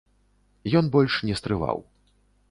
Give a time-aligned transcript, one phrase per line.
[0.79, 1.83] Ён больш не стрываў.